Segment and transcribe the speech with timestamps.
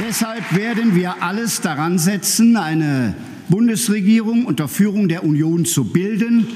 [0.00, 3.14] Deshalb werden wir alles daran setzen, eine
[3.48, 6.46] Bundesregierung unter Führung der Union zu bilden.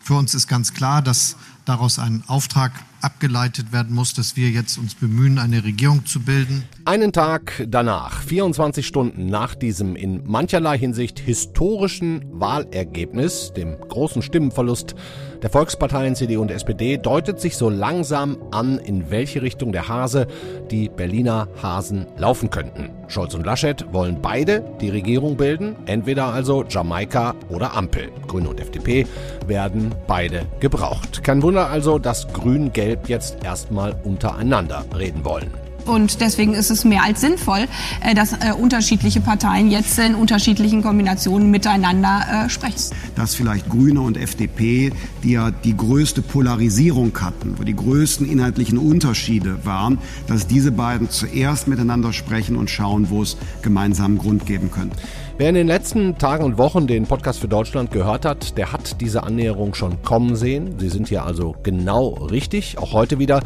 [0.00, 4.78] Für uns ist ganz klar, dass daraus ein Auftrag abgeleitet werden muss, dass wir jetzt
[4.78, 6.64] uns bemühen, eine Regierung zu bilden.
[6.84, 14.96] Einen Tag danach, 24 Stunden nach diesem in mancherlei Hinsicht historischen Wahlergebnis, dem großen Stimmenverlust
[15.42, 20.26] der Volksparteien CDU und SPD, deutet sich so langsam an, in welche Richtung der Hase
[20.72, 22.90] die Berliner Hasen laufen könnten.
[23.06, 28.10] Scholz und Laschet wollen beide die Regierung bilden, entweder also Jamaika oder Ampel.
[28.26, 29.06] Grüne und FDP
[29.46, 31.22] werden beide gebraucht.
[31.22, 35.52] Kein Wunder also, dass Grün-Gelb jetzt erstmal untereinander reden wollen.
[35.86, 37.66] Und deswegen ist es mehr als sinnvoll,
[38.02, 42.94] äh, dass äh, unterschiedliche Parteien jetzt in unterschiedlichen Kombinationen miteinander äh, sprechen.
[43.14, 44.92] Dass vielleicht Grüne und FDP,
[45.22, 51.10] die ja die größte Polarisierung hatten, wo die größten inhaltlichen Unterschiede waren, dass diese beiden
[51.10, 54.96] zuerst miteinander sprechen und schauen, wo es gemeinsamen Grund geben könnte.
[55.38, 59.00] Wer in den letzten Tagen und Wochen den Podcast für Deutschland gehört hat, der hat
[59.00, 60.78] diese Annäherung schon kommen sehen.
[60.78, 63.40] Sie sind hier also genau richtig, auch heute wieder.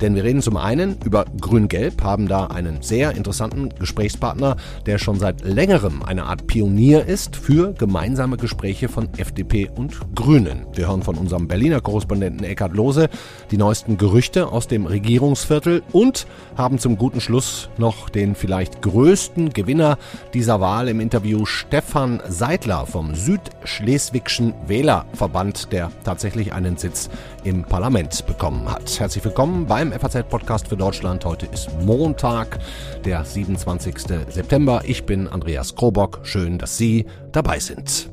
[0.00, 5.18] Denn wir reden zum einen über Grün-Gelb, haben da einen sehr interessanten Gesprächspartner, der schon
[5.18, 10.66] seit längerem eine Art Pionier ist für gemeinsame Gespräche von FDP und Grünen.
[10.74, 13.08] Wir hören von unserem Berliner Korrespondenten Eckhard Lose
[13.50, 19.50] die neuesten Gerüchte aus dem Regierungsviertel und haben zum guten Schluss noch den vielleicht größten
[19.50, 19.98] Gewinner
[20.34, 27.08] dieser Wahl im Interview Stefan Seidler vom Südschleswigschen Wählerverband, der tatsächlich einen Sitz
[27.44, 28.98] im Parlament bekommen hat.
[29.00, 31.24] Herzlich willkommen beim FAZ-Podcast für Deutschland.
[31.24, 32.58] Heute ist Montag,
[33.04, 33.98] der 27.
[34.28, 34.82] September.
[34.84, 36.20] Ich bin Andreas Krobock.
[36.22, 38.12] Schön, dass Sie dabei sind.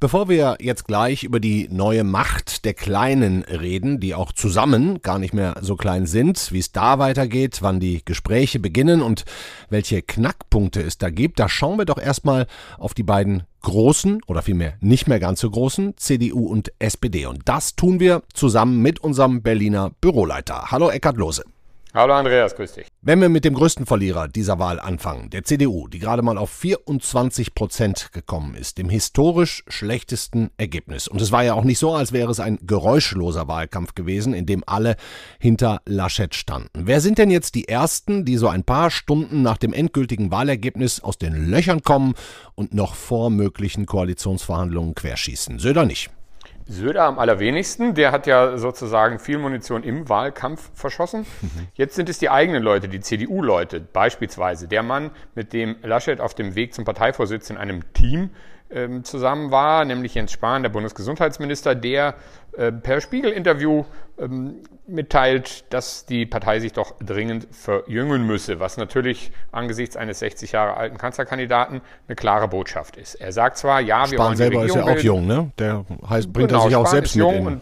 [0.00, 5.18] Bevor wir jetzt gleich über die neue Macht der Kleinen reden, die auch zusammen gar
[5.18, 9.24] nicht mehr so klein sind, wie es da weitergeht, wann die Gespräche beginnen und
[9.70, 12.46] welche Knackpunkte es da gibt, da schauen wir doch erstmal
[12.78, 17.26] auf die beiden großen oder vielmehr nicht mehr ganz so großen CDU und SPD.
[17.26, 20.70] Und das tun wir zusammen mit unserem Berliner Büroleiter.
[20.70, 21.42] Hallo Eckhard Lose.
[21.94, 22.86] Hallo Andreas, grüß dich.
[23.00, 26.50] Wenn wir mit dem größten Verlierer dieser Wahl anfangen, der CDU, die gerade mal auf
[26.50, 31.08] 24 Prozent gekommen ist, dem historisch schlechtesten Ergebnis.
[31.08, 34.44] Und es war ja auch nicht so, als wäre es ein geräuschloser Wahlkampf gewesen, in
[34.44, 34.96] dem alle
[35.38, 36.68] hinter Laschet standen.
[36.74, 41.00] Wer sind denn jetzt die Ersten, die so ein paar Stunden nach dem endgültigen Wahlergebnis
[41.00, 42.12] aus den Löchern kommen
[42.54, 45.58] und noch vor möglichen Koalitionsverhandlungen querschießen?
[45.58, 46.10] Söder nicht.
[46.68, 47.94] Söder am allerwenigsten.
[47.94, 51.26] Der hat ja sozusagen viel Munition im Wahlkampf verschossen.
[51.74, 53.80] Jetzt sind es die eigenen Leute, die CDU-Leute.
[53.80, 58.30] Beispielsweise der Mann, mit dem Laschet auf dem Weg zum Parteivorsitz in einem Team
[58.70, 62.14] ähm, zusammen war, nämlich Jens Spahn, der Bundesgesundheitsminister, der
[62.56, 63.84] äh, per Spiegel-Interview
[64.18, 64.56] ähm,
[64.86, 70.76] mitteilt, dass die Partei sich doch dringend verjüngen müsse, was natürlich angesichts eines 60 Jahre
[70.76, 73.14] alten Kanzlerkandidaten eine klare Botschaft ist.
[73.14, 75.50] Er sagt zwar, ja, wir Spahn wollen die selber Regierung ist ja auch jung, ne?
[75.58, 77.60] Der heißt, bringt Genau, er sich auch Spahn selbst mit jung in.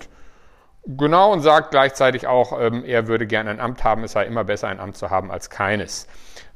[0.88, 4.44] Genau, und sagt gleichzeitig auch, ähm, er würde gerne ein Amt haben, es sei immer
[4.44, 6.06] besser, ein Amt zu haben als keines.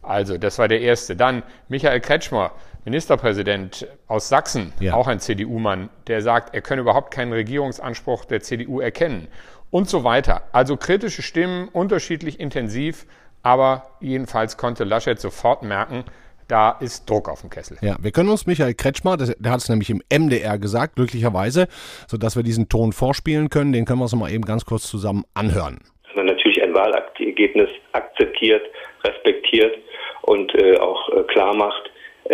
[0.02, 1.16] Also, das war der erste.
[1.16, 2.52] Dann Michael Kretschmer,
[2.84, 4.94] Ministerpräsident aus Sachsen, Ja.
[4.94, 9.28] auch ein CDU-Mann, der sagt, er könne überhaupt keinen Regierungsanspruch der CDU erkennen.
[9.70, 10.42] Und so weiter.
[10.52, 13.06] Also kritische Stimmen, unterschiedlich intensiv,
[13.42, 16.04] aber jedenfalls konnte Laschet sofort merken,
[16.48, 17.78] da ist Druck auf dem Kessel.
[17.80, 21.68] Ja, wir können uns Michael Kretschmer, das, der hat es nämlich im MDR gesagt, glücklicherweise,
[22.08, 23.72] sodass wir diesen Ton vorspielen können.
[23.72, 25.78] Den können wir uns mal eben ganz kurz zusammen anhören.
[26.04, 28.62] dass man natürlich ein Wahlergebnis akzeptiert,
[29.04, 29.76] respektiert
[30.22, 31.89] und äh, auch äh, klar macht,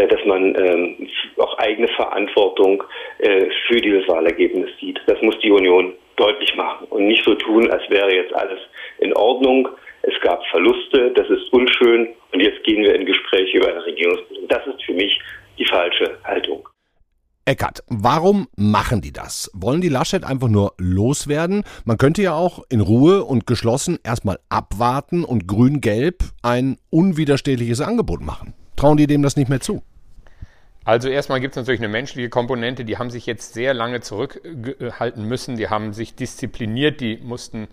[0.07, 1.09] dass man ähm,
[1.39, 2.83] auch eigene Verantwortung
[3.19, 5.01] äh, für dieses Wahlergebnis sieht.
[5.07, 8.59] Das muss die Union deutlich machen und nicht so tun, als wäre jetzt alles
[8.99, 9.69] in Ordnung.
[10.03, 14.49] Es gab Verluste, das ist unschön und jetzt gehen wir in Gespräche über eine Regierungsbildung.
[14.49, 15.21] Das ist für mich
[15.59, 16.69] die falsche Haltung.
[17.49, 19.51] Eckert, warum machen die das?
[19.55, 21.63] Wollen die Laschet einfach nur loswerden?
[21.85, 28.21] Man könnte ja auch in Ruhe und geschlossen erstmal abwarten und grün-gelb ein unwiderstehliches Angebot
[28.21, 28.55] machen.
[28.77, 29.83] Trauen die dem das nicht mehr zu?
[30.85, 35.25] Also erstmal gibt es natürlich eine menschliche Komponente, die haben sich jetzt sehr lange zurückhalten
[35.25, 37.67] müssen, die haben sich diszipliniert, die mussten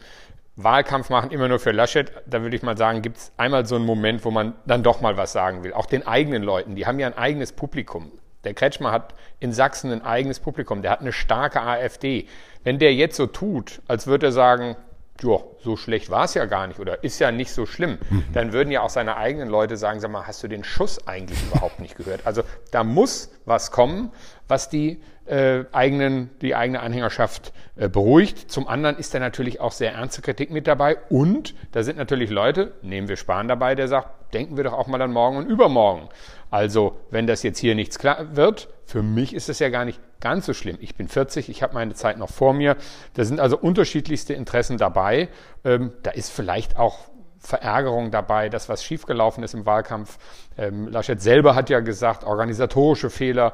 [0.55, 2.11] Wahlkampf machen, immer nur für Laschet.
[2.25, 5.01] Da würde ich mal sagen, gibt es einmal so einen Moment, wo man dann doch
[5.01, 5.73] mal was sagen will.
[5.73, 8.11] Auch den eigenen Leuten, die haben ja ein eigenes Publikum.
[8.43, 12.27] Der Kretschmer hat in Sachsen ein eigenes Publikum, der hat eine starke AfD.
[12.63, 14.75] Wenn der jetzt so tut, als würde er sagen,
[15.21, 18.25] ja, so schlecht war es ja gar nicht oder ist ja nicht so schlimm, mhm.
[18.33, 21.41] dann würden ja auch seine eigenen Leute sagen, sag mal, hast du den Schuss eigentlich
[21.43, 22.25] überhaupt nicht gehört?
[22.25, 24.11] Also da muss was kommen,
[24.47, 28.51] was die äh, eigenen, die eigene Anhängerschaft äh, beruhigt.
[28.51, 32.29] Zum anderen ist da natürlich auch sehr ernste Kritik mit dabei und da sind natürlich
[32.29, 35.47] Leute, nehmen wir Spahn dabei, der sagt, denken wir doch auch mal an morgen und
[35.47, 36.09] übermorgen.
[36.49, 39.99] Also wenn das jetzt hier nichts klar wird, für mich ist es ja gar nicht
[40.19, 40.77] ganz so schlimm.
[40.79, 42.77] Ich bin 40, ich habe meine Zeit noch vor mir.
[43.13, 45.29] Da sind also unterschiedlichste Interessen dabei.
[45.63, 46.99] Ähm, da ist vielleicht auch
[47.43, 50.17] Verärgerung dabei, dass was schiefgelaufen ist im Wahlkampf.
[50.57, 53.53] Ähm, Laschet selber hat ja gesagt, organisatorische Fehler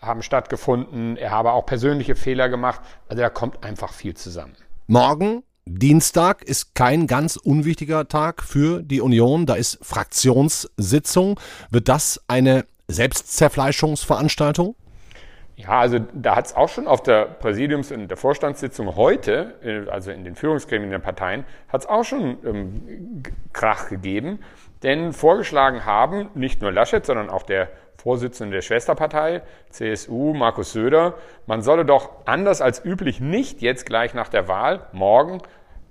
[0.00, 1.16] haben stattgefunden.
[1.16, 2.80] Er habe auch persönliche Fehler gemacht.
[3.08, 4.54] Also da kommt einfach viel zusammen.
[4.86, 9.46] Morgen Dienstag ist kein ganz unwichtiger Tag für die Union.
[9.46, 11.38] Da ist Fraktionssitzung.
[11.70, 14.74] Wird das eine Selbstzerfleischungsveranstaltung?
[15.54, 20.10] Ja, also da hat es auch schon auf der Präsidiums- und der Vorstandssitzung heute, also
[20.10, 24.40] in den Führungsgremien der Parteien, hat es auch schon ähm, Krach gegeben.
[24.82, 27.68] Denn vorgeschlagen haben nicht nur Laschet, sondern auch der
[28.00, 31.14] Vorsitzende der Schwesterpartei, CSU, Markus Söder,
[31.46, 35.42] man solle doch anders als üblich nicht jetzt gleich nach der Wahl morgen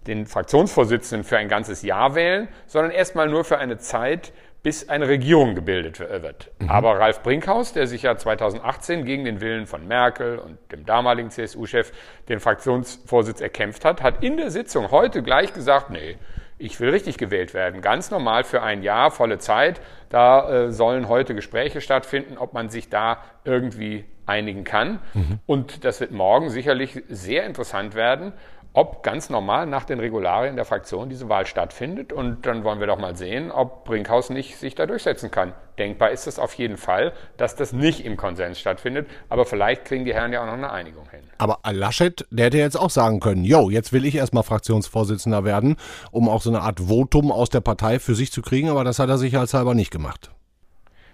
[0.07, 4.33] den Fraktionsvorsitzenden für ein ganzes Jahr wählen, sondern erstmal nur für eine Zeit,
[4.63, 6.51] bis eine Regierung gebildet wird.
[6.59, 6.69] Mhm.
[6.69, 11.29] Aber Ralf Brinkhaus, der sich ja 2018 gegen den Willen von Merkel und dem damaligen
[11.29, 11.91] CSU-Chef
[12.27, 16.17] den Fraktionsvorsitz erkämpft hat, hat in der Sitzung heute gleich gesagt, nee,
[16.59, 17.81] ich will richtig gewählt werden.
[17.81, 19.81] Ganz normal für ein Jahr, volle Zeit.
[20.09, 24.99] Da äh, sollen heute Gespräche stattfinden, ob man sich da irgendwie einigen kann.
[25.13, 25.39] Mhm.
[25.45, 28.33] Und das wird morgen sicherlich sehr interessant werden
[28.73, 32.13] ob ganz normal nach den Regularien der Fraktion diese Wahl stattfindet.
[32.13, 35.53] Und dann wollen wir doch mal sehen, ob Brinkhaus nicht sich da durchsetzen kann.
[35.77, 39.07] Denkbar ist es auf jeden Fall, dass das nicht im Konsens stattfindet.
[39.29, 41.21] Aber vielleicht kriegen die Herren ja auch noch eine Einigung hin.
[41.37, 45.77] Aber Laschet, der hätte jetzt auch sagen können, jo, jetzt will ich erstmal Fraktionsvorsitzender werden,
[46.11, 48.69] um auch so eine Art Votum aus der Partei für sich zu kriegen.
[48.69, 50.31] Aber das hat er sicherheitshalber nicht gemacht.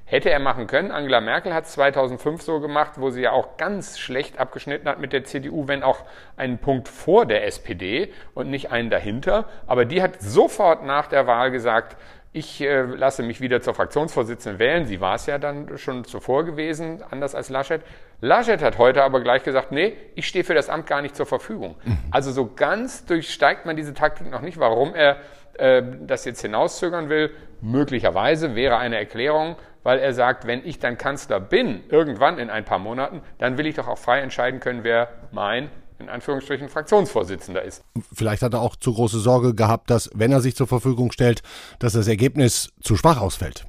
[0.08, 0.92] Hätte er machen können.
[0.92, 5.00] Angela Merkel hat es 2005 so gemacht, wo sie ja auch ganz schlecht abgeschnitten hat
[5.00, 6.04] mit der CDU, wenn auch
[6.38, 9.46] einen Punkt vor der SPD und nicht einen dahinter.
[9.66, 11.98] Aber die hat sofort nach der Wahl gesagt,
[12.34, 14.86] ich äh, lasse mich wieder zur Fraktionsvorsitzenden wählen.
[14.86, 17.82] Sie war es ja dann schon zuvor gewesen, anders als Laschet.
[18.20, 21.26] Laschet hat heute aber gleich gesagt, nee, ich stehe für das Amt gar nicht zur
[21.26, 21.78] Verfügung.
[21.86, 21.98] Mhm.
[22.12, 25.18] Also so ganz durchsteigt man diese Taktik noch nicht, warum er
[25.54, 27.32] äh, das jetzt hinauszögern will.
[27.62, 29.56] Möglicherweise wäre eine Erklärung,
[29.86, 33.68] weil er sagt, wenn ich dann Kanzler bin, irgendwann in ein paar Monaten, dann will
[33.68, 37.84] ich doch auch frei entscheiden können, wer mein in Anführungsstrichen Fraktionsvorsitzender ist.
[38.12, 41.42] Vielleicht hat er auch zu große Sorge gehabt, dass, wenn er sich zur Verfügung stellt,
[41.80, 43.66] dass das Ergebnis zu schwach ausfällt.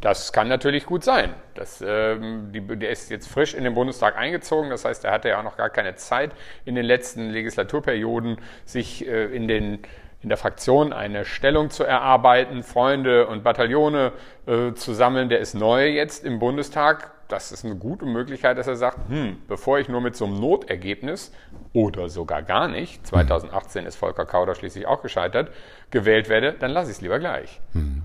[0.00, 1.34] Das kann natürlich gut sein.
[1.54, 4.70] Das, ähm, die, der ist jetzt frisch in den Bundestag eingezogen.
[4.70, 6.32] Das heißt, er hatte ja auch noch gar keine Zeit
[6.64, 9.78] in den letzten Legislaturperioden, sich äh, in den
[10.22, 14.12] in der Fraktion eine Stellung zu erarbeiten, Freunde und Bataillone
[14.46, 15.28] äh, zu sammeln.
[15.28, 17.10] Der ist neu jetzt im Bundestag.
[17.28, 20.38] Das ist eine gute Möglichkeit, dass er sagt, hm, bevor ich nur mit so einem
[20.38, 21.32] Notergebnis
[21.72, 25.50] oder sogar gar nicht, 2018 ist Volker Kauder schließlich auch gescheitert,
[25.90, 27.60] gewählt werde, dann lasse ich es lieber gleich.
[27.72, 28.02] Hm.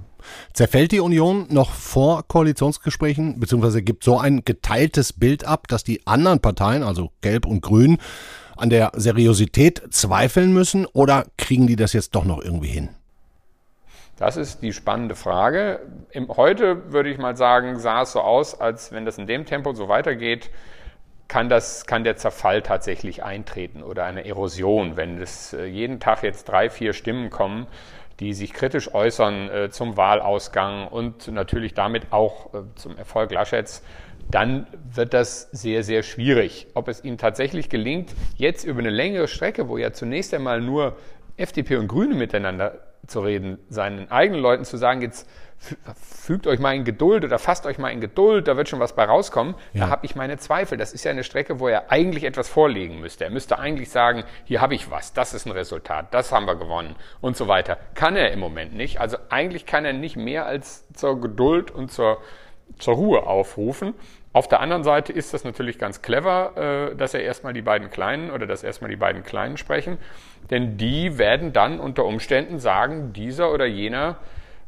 [0.53, 6.07] Zerfällt die Union noch vor Koalitionsgesprächen, beziehungsweise gibt so ein geteiltes Bild ab, dass die
[6.07, 7.97] anderen Parteien, also Gelb und Grün,
[8.57, 12.89] an der Seriosität zweifeln müssen oder kriegen die das jetzt doch noch irgendwie hin?
[14.17, 15.79] Das ist die spannende Frage.
[16.09, 19.45] Im, heute würde ich mal sagen, sah es so aus, als wenn das in dem
[19.45, 20.49] Tempo so weitergeht,
[21.27, 26.23] kann, das, kann der Zerfall tatsächlich eintreten oder eine Erosion, wenn es äh, jeden Tag
[26.23, 27.67] jetzt drei, vier Stimmen kommen,
[28.19, 33.83] die sich kritisch äußern äh, zum Wahlausgang und natürlich damit auch äh, zum Erfolg Laschets
[34.29, 36.67] dann wird das sehr, sehr schwierig.
[36.73, 40.97] Ob es ihm tatsächlich gelingt, jetzt über eine längere Strecke, wo ja zunächst einmal nur
[41.37, 45.29] FDP und Grüne miteinander zu reden, seinen eigenen Leuten zu sagen, jetzt
[45.95, 48.93] fügt euch mal in Geduld oder fasst euch mal in Geduld, da wird schon was
[48.93, 49.85] bei rauskommen, ja.
[49.85, 50.77] da habe ich meine Zweifel.
[50.77, 53.23] Das ist ja eine Strecke, wo er eigentlich etwas vorlegen müsste.
[53.23, 56.55] Er müsste eigentlich sagen, hier habe ich was, das ist ein Resultat, das haben wir
[56.55, 57.77] gewonnen und so weiter.
[57.95, 58.99] Kann er im Moment nicht.
[58.99, 62.21] Also eigentlich kann er nicht mehr als zur Geduld und zur,
[62.79, 63.93] zur Ruhe aufrufen.
[64.33, 67.89] Auf der anderen Seite ist das natürlich ganz clever, äh, dass er erstmal die beiden
[67.89, 69.97] Kleinen oder dass erstmal die beiden Kleinen sprechen,
[70.51, 74.17] denn die werden dann unter Umständen sagen, dieser oder jener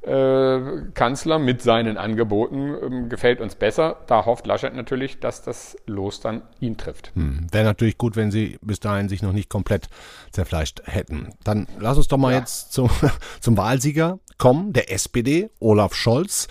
[0.02, 0.60] äh,
[0.94, 3.98] Kanzler mit seinen Angeboten ähm, gefällt uns besser.
[4.08, 7.12] Da hofft Laschet natürlich, dass das Los dann ihn trifft.
[7.16, 7.48] Hm.
[7.52, 9.90] Wäre natürlich gut, wenn sie bis dahin sich noch nicht komplett
[10.32, 11.34] zerfleischt hätten.
[11.44, 12.40] Dann lass uns doch mal ja.
[12.40, 12.90] jetzt zum,
[13.42, 16.48] zum Wahlsieger kommen, der SPD, Olaf Scholz.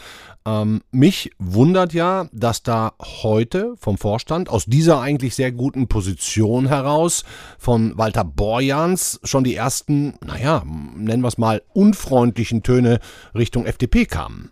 [0.49, 6.69] Ähm, mich wundert ja, dass da heute vom Vorstand aus dieser eigentlich sehr guten Position
[6.69, 7.25] heraus
[7.59, 10.63] von Walter Borjans schon die ersten, naja,
[10.97, 13.01] nennen wir es mal, unfreundlichen Töne
[13.35, 14.51] Richtung FDP kamen.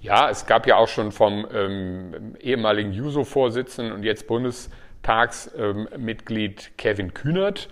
[0.00, 4.83] Ja, es gab ja auch schon vom ähm, ehemaligen Juso-Vorsitzenden und jetzt Bundestagsmitglied
[5.56, 5.88] ähm,
[6.76, 7.68] Kevin Kühnert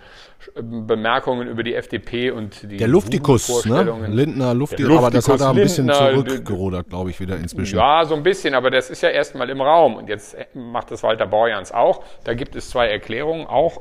[0.55, 4.07] Bemerkungen über die FDP und die Der Luftikus, ne?
[4.09, 7.77] Lindner Luftikus, aber das hat er ein bisschen Lindner, zurückgerudert, glaube ich, wieder inzwischen.
[7.77, 11.03] Ja, so ein bisschen, aber das ist ja erstmal im Raum und jetzt macht das
[11.03, 12.03] Walter Borjans auch.
[12.23, 13.77] Da gibt es zwei Erklärungen, auch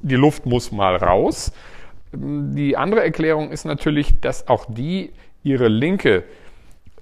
[0.00, 1.52] die Luft muss mal raus.
[2.12, 6.24] Die andere Erklärung ist natürlich, dass auch die ihre Linke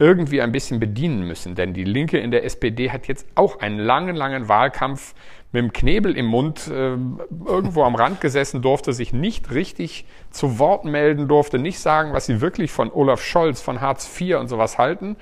[0.00, 3.78] irgendwie ein bisschen bedienen müssen, denn die Linke in der SPD hat jetzt auch einen
[3.78, 5.14] langen, langen Wahlkampf
[5.52, 6.96] mit dem Knebel im Mund äh,
[7.46, 12.26] irgendwo am Rand gesessen, durfte sich nicht richtig zu Wort melden, durfte nicht sagen, was
[12.26, 15.16] sie wirklich von Olaf Scholz, von Hartz IV und sowas halten,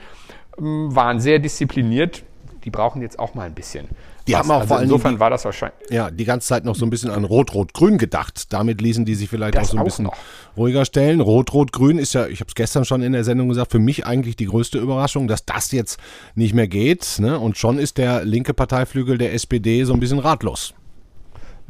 [0.59, 2.23] ähm, waren sehr diszipliniert.
[2.65, 3.89] Die brauchen jetzt auch mal ein bisschen.
[4.29, 4.41] Die was.
[4.41, 5.91] haben auch also vor insofern die, war das wahrscheinlich.
[5.91, 8.53] Ja, die ganze Zeit noch so ein bisschen an Rot-Rot-Grün gedacht.
[8.53, 10.17] Damit ließen die sich vielleicht das auch so ein bisschen noch.
[10.57, 11.21] ruhiger stellen.
[11.21, 14.37] Rot-Rot-Grün ist ja, ich habe es gestern schon in der Sendung gesagt, für mich eigentlich
[14.37, 15.99] die größte Überraschung, dass das jetzt
[16.35, 17.17] nicht mehr geht.
[17.19, 17.39] Ne?
[17.39, 20.75] Und schon ist der linke Parteiflügel der SPD so ein bisschen ratlos.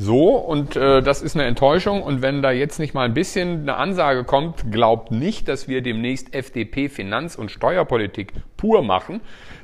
[0.00, 2.04] So, und äh, das ist eine Enttäuschung.
[2.04, 5.82] Und wenn da jetzt nicht mal ein bisschen eine Ansage kommt, glaubt nicht, dass wir
[5.82, 9.20] demnächst FDP Finanz- und Steuerpolitik pur machen,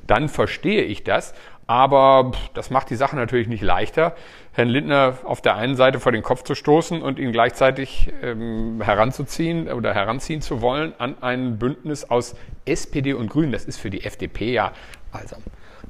[0.09, 1.35] dann verstehe ich das.
[1.67, 4.15] Aber das macht die Sache natürlich nicht leichter,
[4.53, 8.81] Herrn Lindner auf der einen Seite vor den Kopf zu stoßen und ihn gleichzeitig ähm,
[8.83, 13.53] heranzuziehen oder heranziehen zu wollen an ein Bündnis aus SPD und Grünen.
[13.53, 14.73] Das ist für die FDP ja
[15.11, 15.37] also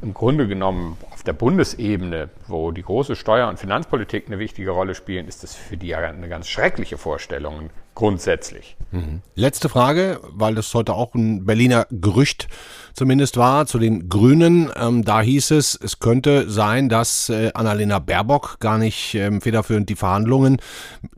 [0.03, 4.95] im Grunde genommen auf der Bundesebene, wo die große Steuer- und Finanzpolitik eine wichtige Rolle
[4.95, 8.77] spielen, ist das für die ja eine ganz schreckliche Vorstellung grundsätzlich.
[8.91, 9.23] Mhm.
[9.35, 12.49] Letzte Frage, weil das heute auch ein Berliner Gerücht
[12.95, 14.71] zumindest war zu den Grünen.
[14.77, 19.89] Ähm, da hieß es, es könnte sein, dass äh, Annalena Baerbock gar nicht ähm, federführend
[19.89, 20.59] die Verhandlungen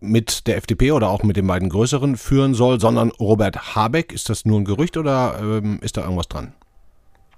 [0.00, 4.12] mit der FDP oder auch mit den beiden größeren führen soll, sondern Robert Habeck.
[4.12, 6.54] Ist das nur ein Gerücht oder ähm, ist da irgendwas dran?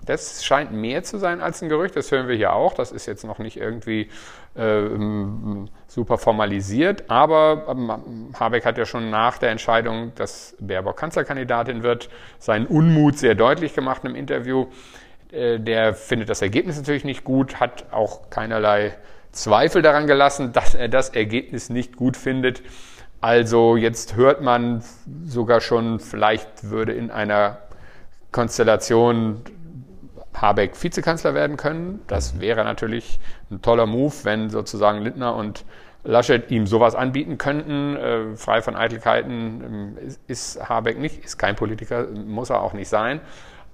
[0.09, 2.73] Das scheint mehr zu sein als ein Gerücht, das hören wir hier auch.
[2.73, 4.09] Das ist jetzt noch nicht irgendwie
[4.55, 4.89] äh,
[5.87, 12.09] super formalisiert, aber ähm, Habeck hat ja schon nach der Entscheidung, dass Baerbock Kanzlerkandidatin wird,
[12.39, 14.67] seinen Unmut sehr deutlich gemacht im Interview.
[15.31, 18.95] Äh, der findet das Ergebnis natürlich nicht gut, hat auch keinerlei
[19.33, 22.63] Zweifel daran gelassen, dass er das Ergebnis nicht gut findet.
[23.21, 24.83] Also jetzt hört man
[25.27, 27.59] sogar schon, vielleicht würde in einer
[28.33, 29.43] Konstellation
[30.41, 32.01] Habeck Vizekanzler werden können.
[32.07, 32.41] Das mhm.
[32.41, 33.19] wäre natürlich
[33.51, 35.65] ein toller Move, wenn sozusagen Lindner und
[36.05, 37.97] Laschet ihm sowas anbieten könnten.
[37.97, 42.89] Äh, frei von Eitelkeiten äh, ist Habeck nicht, ist kein Politiker, muss er auch nicht
[42.89, 43.21] sein.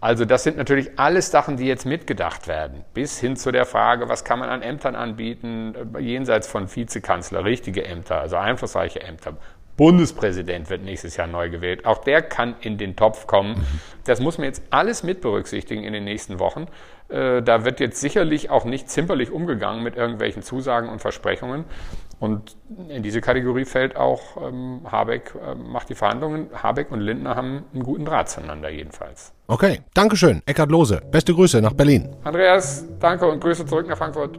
[0.00, 4.06] Also das sind natürlich alles Sachen, die jetzt mitgedacht werden, bis hin zu der Frage,
[4.06, 9.36] was kann man an Ämtern anbieten, äh, jenseits von Vizekanzler, richtige Ämter, also einflussreiche Ämter.
[9.76, 11.84] Bundespräsident wird nächstes Jahr neu gewählt.
[11.86, 13.66] Auch der kann in den Topf kommen.
[14.04, 16.66] Das muss man jetzt alles mit berücksichtigen in den nächsten Wochen.
[17.08, 21.64] Äh, da wird jetzt sicherlich auch nicht zimperlich umgegangen mit irgendwelchen Zusagen und Versprechungen.
[22.20, 22.56] Und
[22.88, 26.48] in diese Kategorie fällt auch ähm, Habeck, äh, macht die Verhandlungen.
[26.54, 29.32] Habeck und Lindner haben einen guten Draht zueinander jedenfalls.
[29.46, 30.42] Okay, Dankeschön.
[30.46, 32.14] Eckhard Lose, beste Grüße nach Berlin.
[32.24, 34.38] Andreas, danke und Grüße zurück nach Frankfurt.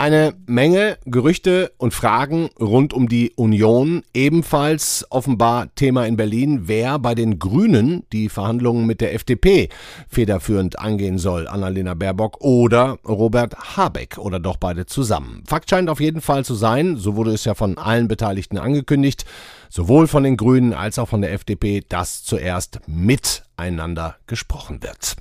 [0.00, 4.04] Eine Menge Gerüchte und Fragen rund um die Union.
[4.14, 9.68] Ebenfalls offenbar Thema in Berlin, wer bei den Grünen die Verhandlungen mit der FDP
[10.08, 11.48] federführend angehen soll.
[11.48, 15.42] Annalena Baerbock oder Robert Habeck oder doch beide zusammen.
[15.48, 19.24] Fakt scheint auf jeden Fall zu sein, so wurde es ja von allen Beteiligten angekündigt,
[19.68, 25.16] sowohl von den Grünen als auch von der FDP, dass zuerst miteinander gesprochen wird.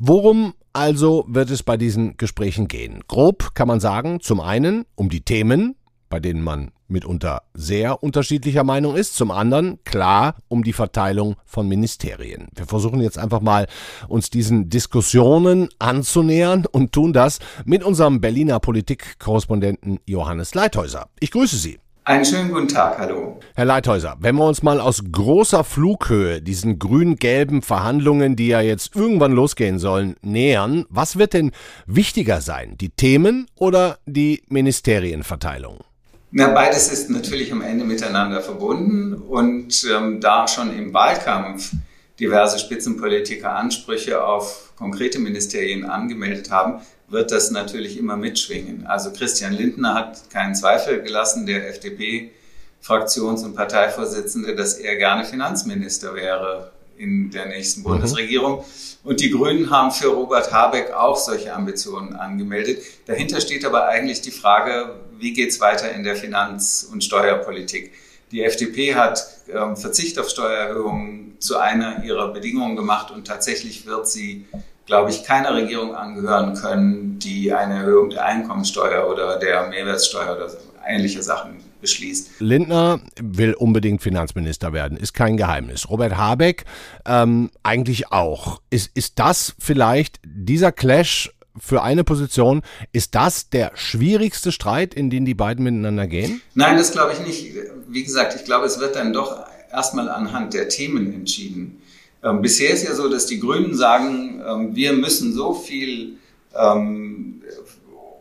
[0.00, 3.02] Worum also wird es bei diesen Gesprächen gehen?
[3.08, 5.76] Grob kann man sagen, zum einen um die Themen,
[6.08, 11.66] bei denen man mitunter sehr unterschiedlicher Meinung ist, zum anderen klar um die Verteilung von
[11.66, 12.48] Ministerien.
[12.54, 13.66] Wir versuchen jetzt einfach mal
[14.08, 21.08] uns diesen Diskussionen anzunähern und tun das mit unserem Berliner Politikkorrespondenten Johannes Leithäuser.
[21.18, 21.81] Ich grüße Sie.
[22.04, 23.38] Einen schönen guten Tag, hallo.
[23.54, 28.96] Herr Leithäuser, wenn wir uns mal aus großer Flughöhe diesen grün-gelben Verhandlungen, die ja jetzt
[28.96, 31.52] irgendwann losgehen sollen, nähern, was wird denn
[31.86, 35.84] wichtiger sein, die Themen oder die Ministerienverteilung?
[36.32, 41.70] Na, beides ist natürlich am Ende miteinander verbunden und ähm, da schon im Wahlkampf
[42.18, 46.80] diverse Spitzenpolitiker Ansprüche auf konkrete Ministerien angemeldet haben,
[47.12, 48.86] wird das natürlich immer mitschwingen.
[48.86, 56.14] Also Christian Lindner hat keinen Zweifel gelassen, der FDP-Fraktions- und Parteivorsitzende, dass er gerne Finanzminister
[56.14, 57.84] wäre in der nächsten mhm.
[57.84, 58.64] Bundesregierung.
[59.04, 62.82] Und die Grünen haben für Robert Habeck auch solche Ambitionen angemeldet.
[63.06, 67.92] Dahinter steht aber eigentlich die Frage, wie geht es weiter in der Finanz- und Steuerpolitik?
[68.30, 74.08] Die FDP hat ähm, Verzicht auf Steuererhöhungen zu einer ihrer Bedingungen gemacht und tatsächlich wird
[74.08, 74.46] sie,
[74.86, 80.50] glaube ich, keiner Regierung angehören können, die eine Erhöhung der Einkommensteuer oder der Mehrwertsteuer oder
[80.86, 82.40] ähnliche Sachen beschließt.
[82.40, 85.90] Lindner will unbedingt Finanzminister werden, ist kein Geheimnis.
[85.90, 86.64] Robert Habeck
[87.06, 88.60] ähm, eigentlich auch.
[88.70, 92.62] Ist, ist das vielleicht dieser Clash für eine Position.
[92.92, 96.40] Ist das der schwierigste Streit, in den die beiden miteinander gehen?
[96.54, 97.54] Nein, das glaube ich nicht.
[97.88, 101.81] Wie gesagt, ich glaube, es wird dann doch erstmal anhand der Themen entschieden.
[102.24, 106.18] Ähm, bisher ist ja so, dass die Grünen sagen, ähm, wir müssen so viel
[106.54, 107.42] ähm,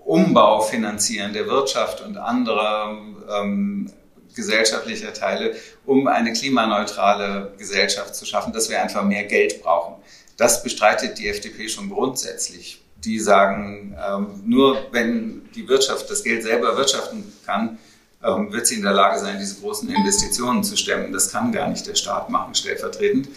[0.05, 2.97] Umbau finanzieren der Wirtschaft und anderer
[3.29, 3.91] ähm,
[4.35, 5.55] gesellschaftlicher Teile,
[5.85, 9.95] um eine klimaneutrale Gesellschaft zu schaffen, dass wir einfach mehr Geld brauchen.
[10.37, 12.81] Das bestreitet die FDP schon grundsätzlich.
[13.03, 17.77] Die sagen, ähm, nur wenn die Wirtschaft das Geld selber wirtschaften kann,
[18.23, 21.11] ähm, wird sie in der Lage sein, diese großen Investitionen zu stemmen.
[21.11, 23.29] Das kann gar nicht der Staat machen, stellvertretend.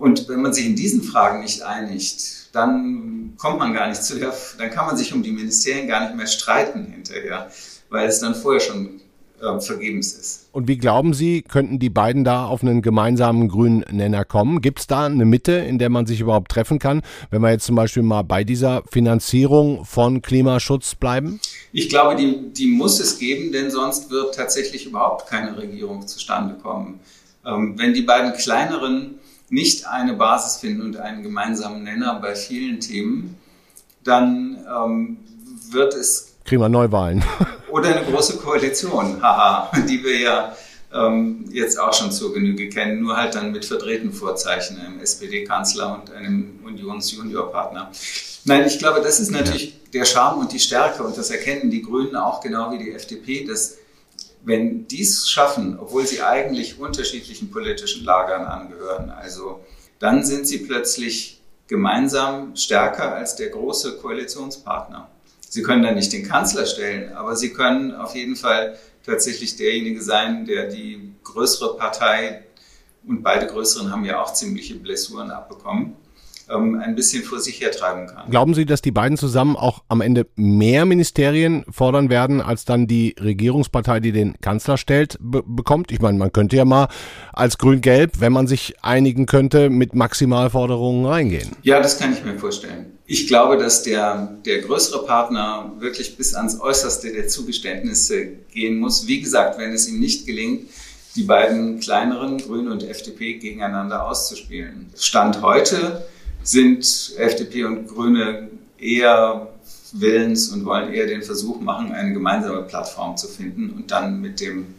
[0.00, 4.18] Und wenn man sich in diesen Fragen nicht einigt, dann kommt man gar nicht zu
[4.18, 7.50] der, dann kann man sich um die Ministerien gar nicht mehr streiten hinterher,
[7.90, 9.02] weil es dann vorher schon
[9.42, 10.48] äh, vergebens ist.
[10.52, 14.62] Und wie glauben Sie, könnten die beiden da auf einen gemeinsamen grünen Nenner kommen?
[14.62, 17.66] Gibt es da eine Mitte, in der man sich überhaupt treffen kann, wenn wir jetzt
[17.66, 21.40] zum Beispiel mal bei dieser Finanzierung von Klimaschutz bleiben?
[21.72, 26.54] Ich glaube, die, die muss es geben, denn sonst wird tatsächlich überhaupt keine Regierung zustande
[26.54, 27.00] kommen.
[27.44, 32.80] Ähm, wenn die beiden kleineren nicht eine Basis finden und einen gemeinsamen Nenner bei vielen
[32.80, 33.36] Themen,
[34.04, 35.18] dann ähm,
[35.70, 36.36] wird es.
[36.44, 37.22] Kriegen wir Neuwahlen.
[37.70, 40.56] oder eine große Koalition, haha, die wir ja
[40.92, 46.00] ähm, jetzt auch schon zur Genüge kennen, nur halt dann mit verdrehten Vorzeichen, einem SPD-Kanzler
[46.00, 47.90] und einem Unions-Junior-Partner.
[48.44, 51.82] Nein, ich glaube, das ist natürlich der Charme und die Stärke und das erkennen die
[51.82, 53.76] Grünen auch genau wie die FDP, dass
[54.42, 59.60] wenn die es schaffen, obwohl sie eigentlich unterschiedlichen politischen Lagern angehören, also
[59.98, 65.08] dann sind sie plötzlich gemeinsam stärker als der große Koalitionspartner.
[65.48, 70.00] Sie können dann nicht den Kanzler stellen, aber Sie können auf jeden Fall tatsächlich derjenige
[70.02, 72.44] sein, der die größere Partei
[73.06, 75.96] und beide größeren haben ja auch ziemliche Blessuren abbekommen,
[76.52, 78.30] ähm, ein bisschen vor sich hertreiben kann.
[78.30, 82.86] Glauben Sie, dass die beiden zusammen auch am Ende mehr Ministerien fordern werden, als dann
[82.86, 85.92] die Regierungspartei, die den Kanzler stellt, bekommt?
[85.92, 86.88] Ich meine, man könnte ja mal
[87.32, 91.50] als Grün-Gelb, wenn man sich einigen könnte, mit Maximalforderungen reingehen.
[91.62, 92.86] Ja, das kann ich mir vorstellen.
[93.06, 99.06] Ich glaube, dass der, der größere Partner wirklich bis ans Äußerste der Zugeständnisse gehen muss.
[99.06, 100.68] Wie gesagt, wenn es ihm nicht gelingt,
[101.16, 104.90] die beiden kleineren, Grüne und FDP, gegeneinander auszuspielen.
[104.96, 106.06] Stand heute
[106.42, 109.48] sind FDP und Grüne eher
[109.92, 114.40] willens und wollen eher den Versuch machen, eine gemeinsame Plattform zu finden und dann mit
[114.40, 114.74] dem,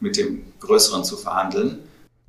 [0.00, 1.80] mit dem Größeren zu verhandeln.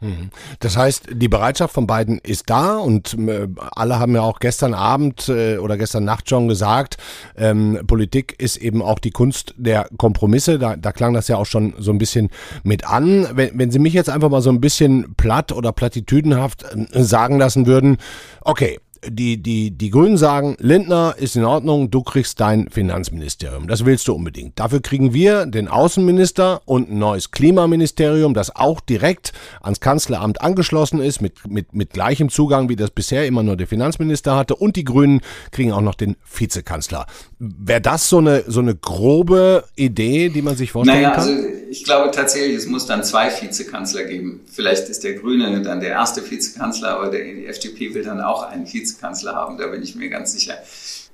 [0.01, 0.31] Mhm.
[0.59, 4.73] Das heißt, die Bereitschaft von beiden ist da und äh, alle haben ja auch gestern
[4.73, 6.97] Abend äh, oder gestern Nacht schon gesagt,
[7.37, 10.57] ähm, Politik ist eben auch die Kunst der Kompromisse.
[10.57, 12.29] Da, da klang das ja auch schon so ein bisschen
[12.63, 13.27] mit an.
[13.33, 17.37] Wenn, wenn Sie mich jetzt einfach mal so ein bisschen platt oder plattitüdenhaft äh, sagen
[17.37, 17.97] lassen würden,
[18.41, 23.67] okay, die, die, die Grünen sagen, Lindner ist in Ordnung, du kriegst dein Finanzministerium.
[23.67, 24.59] Das willst du unbedingt.
[24.59, 31.01] Dafür kriegen wir den Außenminister und ein neues Klimaministerium, das auch direkt ans Kanzleramt angeschlossen
[31.01, 34.55] ist, mit, mit, mit gleichem Zugang, wie das bisher immer nur der Finanzminister hatte.
[34.55, 37.07] Und die Grünen kriegen auch noch den Vizekanzler.
[37.39, 41.27] Wäre das so eine, so eine grobe Idee, die man sich vorstellen naja, kann?
[41.27, 44.41] Also ich glaube tatsächlich, es muss dann zwei Vizekanzler geben.
[44.51, 48.43] Vielleicht ist der Grüne dann der erste Vizekanzler, aber der, die FDP will dann auch
[48.43, 49.36] einen Vizekanzler.
[49.36, 50.57] Haben, da bin ich mir ganz sicher.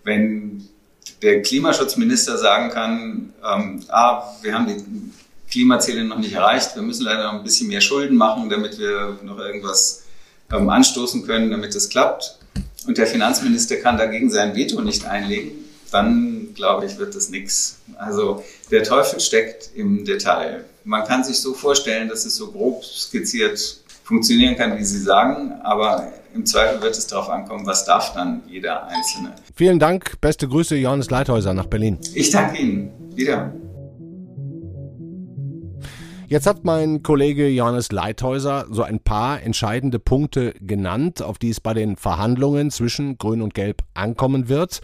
[0.03, 0.67] Wenn
[1.21, 4.83] der Klimaschutzminister sagen kann, ähm, ah, wir haben die
[5.51, 9.19] Klimaziele noch nicht erreicht, wir müssen leider noch ein bisschen mehr Schulden machen, damit wir
[9.23, 10.05] noch irgendwas
[10.51, 12.39] ähm, anstoßen können, damit es klappt.
[12.87, 15.51] Und der Finanzminister kann dagegen sein Veto nicht einlegen,
[15.91, 17.79] dann glaube ich, wird das nichts.
[17.97, 20.65] Also der Teufel steckt im Detail.
[20.83, 25.51] Man kann sich so vorstellen, dass es so grob skizziert funktionieren kann, wie Sie sagen,
[25.63, 29.35] aber im Zweifel wird es darauf ankommen, was darf dann jeder Einzelne.
[29.55, 31.97] Vielen Dank, beste Grüße, Johannes Leithäuser nach Berlin.
[32.13, 32.91] Ich danke Ihnen.
[33.15, 33.51] Wieder.
[36.29, 41.61] Jetzt hat mein Kollege Johannes Leithäuser so ein paar entscheidende Punkte genannt, auf die es
[41.61, 44.81] bei den Verhandlungen zwischen Grün und Gelb ankommen wird.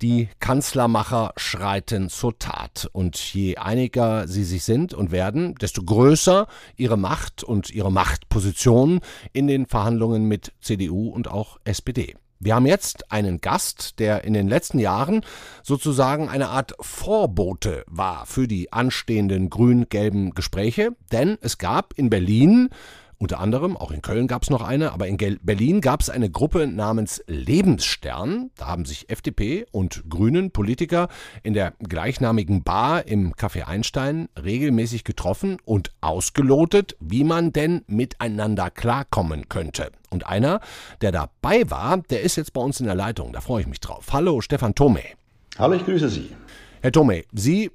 [0.00, 2.88] Die Kanzlermacher schreiten zur Tat.
[2.92, 9.00] Und je einiger sie sich sind und werden, desto größer ihre Macht und ihre Machtposition
[9.34, 12.14] in den Verhandlungen mit CDU und auch SPD.
[12.38, 15.22] Wir haben jetzt einen Gast, der in den letzten Jahren
[15.62, 22.68] sozusagen eine Art Vorbote war für die anstehenden grün-gelben Gespräche, denn es gab in Berlin
[23.18, 26.30] unter anderem, auch in Köln gab es noch eine, aber in Berlin gab es eine
[26.30, 28.50] Gruppe namens Lebensstern.
[28.56, 31.08] Da haben sich FDP und Grünen Politiker
[31.42, 38.70] in der gleichnamigen Bar im Café Einstein regelmäßig getroffen und ausgelotet, wie man denn miteinander
[38.70, 39.92] klarkommen könnte.
[40.10, 40.60] Und einer,
[41.00, 43.32] der dabei war, der ist jetzt bei uns in der Leitung.
[43.32, 44.08] Da freue ich mich drauf.
[44.12, 45.00] Hallo, Stefan Thome.
[45.58, 46.30] Hallo, ich grüße Sie.
[46.82, 47.70] Herr Thome, Sie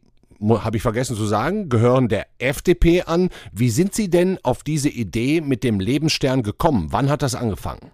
[0.50, 3.30] habe ich vergessen zu sagen, gehören der FDP an.
[3.52, 6.88] Wie sind Sie denn auf diese Idee mit dem Lebensstern gekommen?
[6.92, 7.92] Wann hat das angefangen?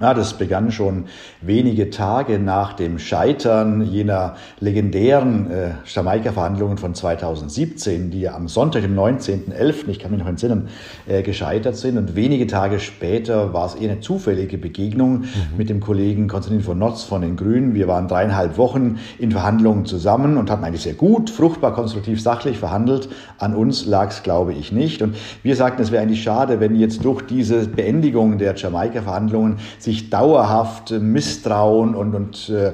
[0.00, 1.04] Ja, das begann schon
[1.42, 8.82] wenige Tage nach dem Scheitern jener legendären äh, Jamaika-Verhandlungen von 2017, die ja am Sonntag,
[8.82, 10.68] dem 19.11., ich kann mich noch entsinnen,
[11.06, 11.98] äh, gescheitert sind.
[11.98, 15.26] Und wenige Tage später war es eher eine zufällige Begegnung mhm.
[15.58, 17.74] mit dem Kollegen Konstantin von Notz von den Grünen.
[17.74, 22.58] Wir waren dreieinhalb Wochen in Verhandlungen zusammen und hatten eigentlich sehr gut, fruchtbar, konstruktiv, sachlich
[22.58, 23.10] verhandelt.
[23.38, 25.02] An uns lag es, glaube ich, nicht.
[25.02, 30.10] Und wir sagten, es wäre eigentlich schade, wenn jetzt durch diese Beendigung der Jamaika-Verhandlungen sich
[30.10, 32.72] dauerhaft Misstrauen und, und äh,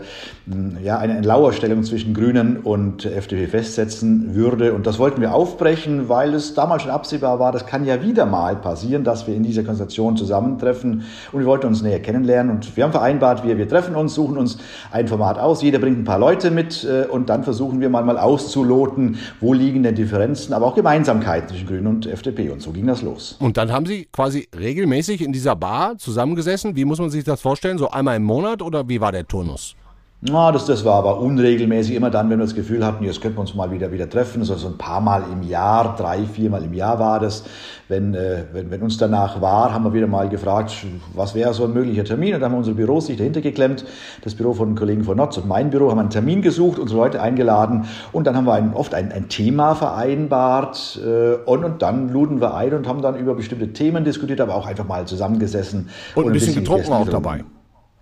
[0.82, 4.72] ja, eine, eine Lauerstellung zwischen Grünen und FDP festsetzen würde.
[4.72, 8.26] Und das wollten wir aufbrechen, weil es damals schon absehbar war, das kann ja wieder
[8.26, 11.04] mal passieren, dass wir in dieser Konstellation zusammentreffen.
[11.32, 12.54] Und wir wollten uns näher kennenlernen.
[12.54, 14.58] Und wir haben vereinbart, wir, wir treffen uns, suchen uns
[14.90, 15.62] ein Format aus.
[15.62, 19.52] Jeder bringt ein paar Leute mit äh, und dann versuchen wir mal, mal auszuloten, wo
[19.52, 22.50] liegen denn Differenzen, aber auch Gemeinsamkeiten zwischen Grünen und FDP.
[22.50, 23.36] Und so ging das los.
[23.40, 26.76] Und dann haben Sie quasi regelmäßig in dieser Bar zusammengesessen.
[26.76, 27.78] Wie muss man sich das vorstellen?
[27.78, 29.76] So einmal im Monat oder wie war der Turnus?
[30.20, 31.94] Na, das, das war aber unregelmäßig.
[31.94, 34.42] Immer dann, wenn wir das Gefühl hatten, jetzt könnten wir uns mal wieder, wieder treffen.
[34.42, 37.44] So, so ein paar Mal im Jahr, drei, viermal im Jahr war das.
[37.86, 40.74] Wenn, äh, wenn, wenn uns danach war, haben wir wieder mal gefragt,
[41.14, 42.34] was wäre so ein möglicher Termin.
[42.34, 43.84] Und dann haben wir unsere Büros sich dahinter geklemmt.
[44.24, 47.22] Das Büro von Kollegen von Notz und mein Büro haben einen Termin gesucht, unsere Leute
[47.22, 47.84] eingeladen.
[48.10, 51.00] Und dann haben wir ein, oft ein, ein Thema vereinbart.
[51.00, 54.56] Äh, und, und dann luden wir ein und haben dann über bestimmte Themen diskutiert, aber
[54.56, 55.90] auch einfach mal zusammengesessen.
[56.16, 57.44] Und, und ein bisschen, bisschen getrunken auch dabei.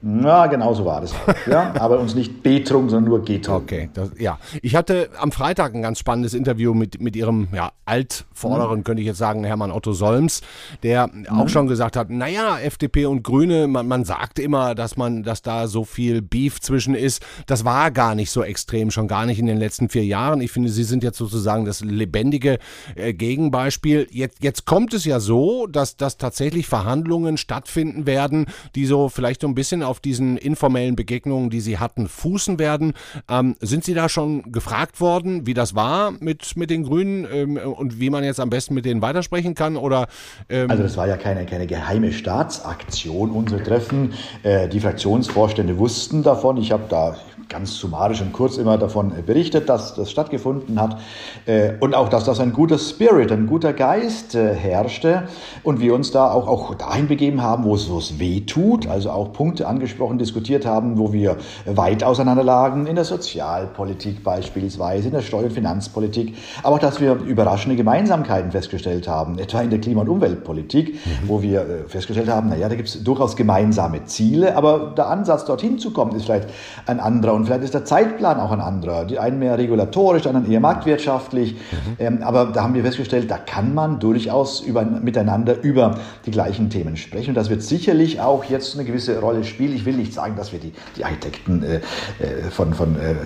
[0.08, 1.12] Na, genau so war das.
[1.50, 3.64] Ja, aber uns nicht betrunken, sondern nur getrunken.
[3.64, 4.38] Okay, das, ja.
[4.62, 8.84] Ich hatte am Freitag ein ganz spannendes Interview mit, mit ihrem ja, Altvorderen, mhm.
[8.84, 10.42] könnte ich jetzt sagen, Hermann Otto Solms,
[10.84, 11.26] der mhm.
[11.28, 15.42] auch schon gesagt hat, naja, FDP und Grüne, man, man sagt immer, dass man, dass
[15.42, 17.24] da so viel Beef zwischen ist.
[17.46, 20.40] Das war gar nicht so extrem, schon gar nicht in den letzten vier Jahren.
[20.40, 22.58] Ich finde, Sie sind jetzt sozusagen das lebendige
[22.94, 24.06] äh, Gegenbeispiel.
[24.12, 29.40] Jetzt, jetzt kommt es ja so, dass, dass tatsächlich Verhandlungen stattfinden werden, die so vielleicht
[29.40, 32.94] so ein bisschen auf diesen informellen Begegnungen, die Sie hatten, fußen werden.
[33.28, 37.56] Ähm, sind Sie da schon gefragt worden, wie das war mit, mit den Grünen ähm,
[37.56, 39.76] und wie man jetzt am besten mit denen weitersprechen kann?
[39.76, 40.06] Oder,
[40.48, 44.12] ähm also das war ja keine, keine geheime Staatsaktion, unsere Treffen.
[44.42, 46.56] Äh, die Fraktionsvorstände wussten davon.
[46.56, 47.16] Ich habe da
[47.48, 50.98] ganz summarisch und kurz immer davon berichtet, dass das stattgefunden hat
[51.46, 55.24] äh, und auch, dass das ein guter Spirit, ein guter Geist äh, herrschte
[55.62, 58.88] und wir uns da auch, auch dahin begeben haben, wo es, wo es weh tut,
[58.88, 65.08] also auch Punkte angesprochen, diskutiert haben, wo wir weit auseinander lagen, in der Sozialpolitik beispielsweise,
[65.08, 69.70] in der Steuer- und Finanzpolitik, aber auch, dass wir überraschende Gemeinsamkeiten festgestellt haben, etwa in
[69.70, 71.28] der Klima- und Umweltpolitik, mhm.
[71.28, 75.44] wo wir äh, festgestellt haben, naja, da gibt es durchaus gemeinsame Ziele, aber der Ansatz,
[75.44, 76.48] dorthin zu kommen, ist vielleicht
[76.86, 79.04] ein anderer und vielleicht ist der Zeitplan auch ein anderer.
[79.04, 81.54] Die einen mehr regulatorisch, die anderen eher marktwirtschaftlich.
[81.54, 81.96] Mhm.
[81.98, 86.70] Ähm, aber da haben wir festgestellt, da kann man durchaus über, miteinander über die gleichen
[86.70, 87.30] Themen sprechen.
[87.30, 89.74] Und das wird sicherlich auch jetzt eine gewisse Rolle spielen.
[89.74, 93.16] Ich will nicht sagen, dass wir die, die Architekten äh, äh von, von äh, äh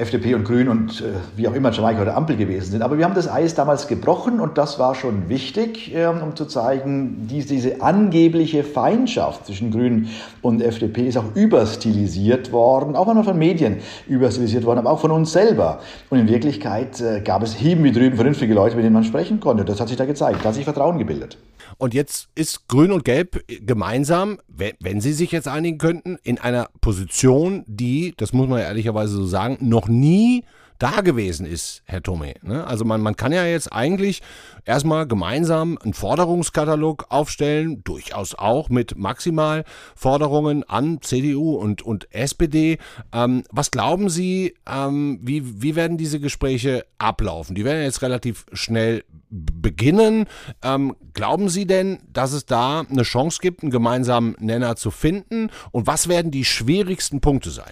[0.00, 1.04] FDP und Grün und äh,
[1.36, 2.82] wie auch immer Jamaika oder Ampel gewesen sind.
[2.82, 6.46] Aber wir haben das Eis damals gebrochen und das war schon wichtig, ähm, um zu
[6.46, 10.08] zeigen, die, diese angebliche Feindschaft zwischen Grünen
[10.40, 13.78] und FDP ist auch überstilisiert worden, auch wenn man von Medien
[14.08, 15.80] überstilisiert worden, aber auch von uns selber.
[16.10, 19.40] Und in Wirklichkeit äh, gab es hieben wie drüben vernünftige Leute, mit denen man sprechen
[19.40, 19.64] konnte.
[19.64, 20.40] Das hat sich da gezeigt.
[20.42, 21.38] Da hat sich Vertrauen gebildet.
[21.76, 24.38] Und jetzt ist Grün und Gelb gemeinsam,
[24.80, 29.14] wenn sie sich jetzt einigen könnten, in einer Position, die, das muss man ja ehrlicherweise
[29.14, 30.44] so sagen, noch nie
[30.78, 32.34] da gewesen ist, Herr Thome.
[32.42, 32.66] Ne?
[32.66, 34.22] Also man, man kann ja jetzt eigentlich
[34.64, 42.78] erstmal gemeinsam einen Forderungskatalog aufstellen, durchaus auch mit Maximalforderungen an CDU und, und SPD.
[43.12, 47.54] Ähm, was glauben Sie, ähm, wie, wie werden diese Gespräche ablaufen?
[47.54, 50.26] Die werden jetzt relativ schnell beginnen.
[50.62, 55.50] Ähm, glauben Sie denn, dass es da eine Chance gibt, einen gemeinsamen Nenner zu finden?
[55.70, 57.70] Und was werden die schwierigsten Punkte sein?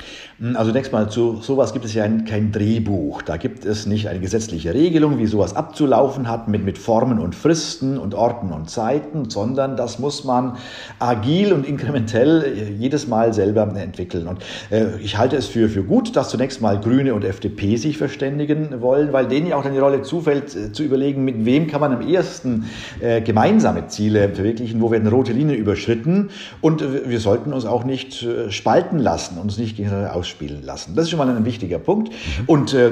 [0.55, 2.96] Also zunächst mal zu sowas gibt es ja kein Drehbuch.
[3.27, 7.35] Da gibt es nicht eine gesetzliche Regelung, wie sowas abzulaufen hat mit, mit Formen und
[7.35, 10.57] Fristen und Orten und Zeiten, sondern das muss man
[10.99, 14.27] agil und inkrementell jedes Mal selber entwickeln.
[14.27, 17.99] Und äh, ich halte es für, für gut, dass zunächst mal Grüne und FDP sich
[17.99, 21.67] verständigen wollen, weil denen ja auch dann die Rolle zufällt, äh, zu überlegen, mit wem
[21.67, 22.67] kann man am ehesten
[23.01, 26.31] äh, gemeinsame Ziele verwirklichen, wo werden rote Linien überschritten
[26.61, 30.95] und äh, wir sollten uns auch nicht äh, spalten lassen, uns nicht gegeneinander ausspielen lassen.
[30.95, 32.11] Das ist schon mal ein wichtiger Punkt.
[32.11, 32.45] Mhm.
[32.47, 32.86] Und äh,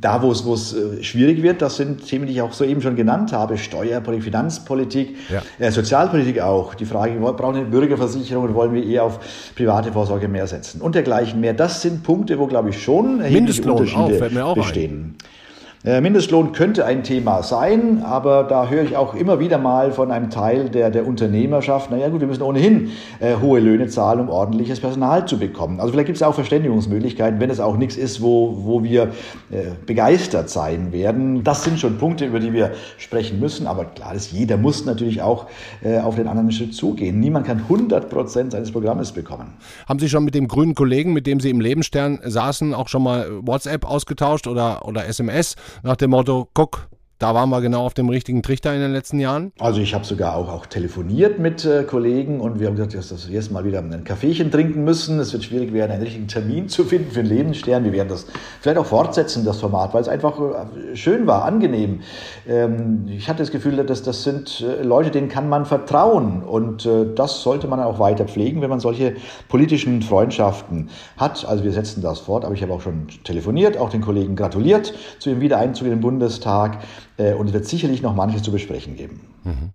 [0.00, 3.32] da, wo es, äh, schwierig wird, das sind Themen, die ich auch soeben schon genannt
[3.32, 5.42] habe, Steuerpolitik, Finanzpolitik, ja.
[5.58, 6.74] äh, Sozialpolitik auch.
[6.74, 9.20] Die Frage, brauchen wir eine Bürgerversicherung oder wollen wir eher auf
[9.54, 11.54] private Vorsorge mehr setzen und dergleichen mehr.
[11.54, 15.16] Das sind Punkte, wo, glaube ich, schon erhebliche Unterschiede auch, bestehen.
[15.18, 15.35] Ein.
[15.84, 20.10] Äh, Mindestlohn könnte ein Thema sein, aber da höre ich auch immer wieder mal von
[20.10, 24.28] einem Teil der, der Unternehmerschaft, naja gut, wir müssen ohnehin äh, hohe Löhne zahlen, um
[24.28, 25.78] ordentliches Personal zu bekommen.
[25.78, 29.12] Also vielleicht gibt es auch Verständigungsmöglichkeiten, wenn es auch nichts ist, wo, wo wir
[29.50, 31.44] äh, begeistert sein werden.
[31.44, 35.22] Das sind schon Punkte, über die wir sprechen müssen, aber klar ist, jeder muss natürlich
[35.22, 35.46] auch
[35.84, 37.20] äh, auf den anderen Schritt zugehen.
[37.20, 39.52] Niemand kann 100 Prozent seines Programmes bekommen.
[39.88, 43.02] Haben Sie schon mit dem grünen Kollegen, mit dem Sie im Lebensstern saßen, auch schon
[43.02, 45.54] mal WhatsApp ausgetauscht oder, oder SMS?
[45.82, 49.18] Nach dem Motto, guck, da waren wir genau auf dem richtigen Trichter in den letzten
[49.18, 49.52] Jahren?
[49.58, 53.28] Also ich habe sogar auch, auch telefoniert mit äh, Kollegen und wir haben gesagt, dass
[53.28, 55.18] wir jetzt mal wieder ein Kaffeechen trinken müssen.
[55.18, 57.84] Es wird schwierig werden, einen richtigen Termin zu finden für den Lebensstern.
[57.84, 58.26] Wir werden das
[58.60, 62.00] vielleicht auch fortsetzen, das Format, weil es einfach äh, schön war, angenehm.
[62.46, 66.84] Ähm, ich hatte das Gefühl, dass das sind äh, Leute, denen kann man vertrauen und
[66.84, 69.14] äh, das sollte man auch weiter pflegen, wenn man solche
[69.48, 71.46] politischen Freundschaften hat.
[71.46, 74.92] Also wir setzen das fort, aber ich habe auch schon telefoniert, auch den Kollegen gratuliert
[75.18, 76.78] zu ihrem Wiedereinzug in den Bundestag.
[77.18, 79.20] Äh, und es wird sicherlich noch manches zu besprechen geben.
[79.44, 79.70] Mhm.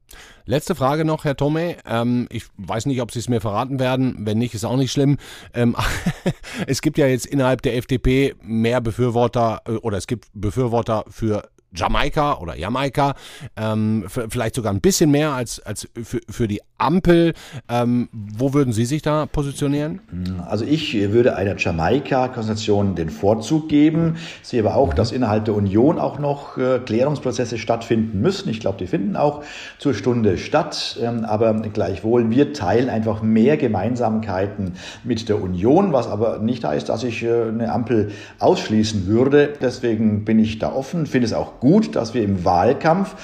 [0.45, 1.77] Letzte Frage noch, Herr Tome.
[1.85, 4.17] Ähm, ich weiß nicht, ob Sie es mir verraten werden.
[4.19, 5.17] Wenn nicht, ist auch nicht schlimm.
[5.53, 5.75] Ähm,
[6.67, 11.49] es gibt ja jetzt innerhalb der FDP mehr Befürworter äh, oder es gibt Befürworter für
[11.73, 13.15] Jamaika oder Jamaika,
[13.55, 15.61] ähm, vielleicht sogar ein bisschen mehr als,
[16.03, 17.33] für die Ampel.
[17.69, 20.01] Ähm, wo würden Sie sich da positionieren?
[20.47, 24.15] Also ich würde einer Jamaika-Konstellation den Vorzug geben.
[24.41, 28.49] Ich sehe aber auch, dass innerhalb der Union auch noch äh, Klärungsprozesse stattfinden müssen.
[28.49, 29.43] Ich glaube, die finden auch
[29.77, 30.99] zur Stunde statt.
[31.01, 36.89] Ähm, aber gleichwohl, wir teilen einfach mehr Gemeinsamkeiten mit der Union, was aber nicht heißt,
[36.89, 39.53] dass ich äh, eine Ampel ausschließen würde.
[39.61, 43.15] Deswegen bin ich da offen, finde es auch gut, dass wir im Wahlkampf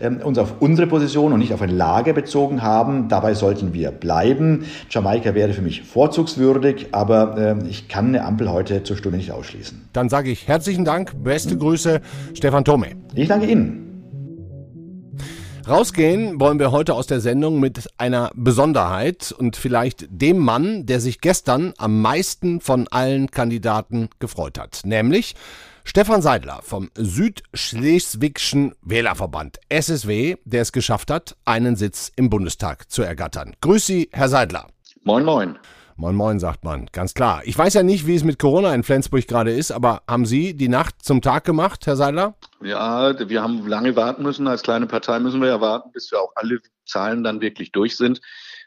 [0.00, 3.05] ähm, uns auf unsere Position und nicht auf ein Lager bezogen haben.
[3.08, 4.64] Dabei sollten wir bleiben.
[4.90, 9.32] Jamaika wäre für mich vorzugswürdig, aber äh, ich kann eine Ampel heute zur Stunde nicht
[9.32, 9.88] ausschließen.
[9.92, 12.00] Dann sage ich herzlichen Dank, beste Grüße,
[12.34, 12.88] Stefan Thome.
[13.14, 13.86] Ich danke Ihnen.
[15.68, 21.00] Rausgehen wollen wir heute aus der Sendung mit einer Besonderheit und vielleicht dem Mann, der
[21.00, 25.34] sich gestern am meisten von allen Kandidaten gefreut hat, nämlich
[25.88, 33.02] Stefan Seidler vom Südschleswigschen Wählerverband SSW, der es geschafft hat, einen Sitz im Bundestag zu
[33.02, 33.54] ergattern.
[33.60, 34.66] Grüß Sie, Herr Seidler.
[35.04, 35.56] Moin, moin.
[35.94, 37.40] Moin Moin, sagt man, ganz klar.
[37.44, 40.54] Ich weiß ja nicht, wie es mit Corona in Flensburg gerade ist, aber haben Sie
[40.54, 42.34] die Nacht zum Tag gemacht, Herr Seidler?
[42.60, 44.48] Ja, wir haben lange warten müssen.
[44.48, 47.96] Als kleine Partei müssen wir ja warten, bis wir auch alle Zahlen dann wirklich durch
[47.96, 48.20] sind